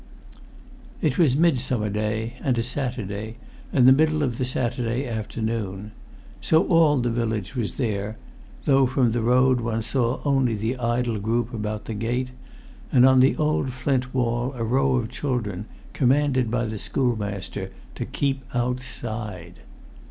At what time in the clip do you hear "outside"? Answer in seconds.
18.55-19.59